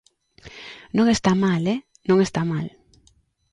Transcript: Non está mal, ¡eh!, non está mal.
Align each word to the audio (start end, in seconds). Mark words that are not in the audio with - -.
Non 0.97 1.05
está 1.15 1.31
mal, 1.45 1.63
¡eh!, 1.73 1.79
non 2.09 2.17
está 2.25 2.41
mal. 2.53 2.67